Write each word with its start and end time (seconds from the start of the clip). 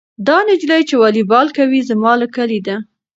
دا 0.27 0.37
نجلۍ 0.47 0.81
چې 0.89 0.95
والیبال 1.01 1.47
کوي 1.57 1.79
زما 1.89 2.13
له 2.21 2.27
کلي 2.35 2.59
ده. 2.67 2.75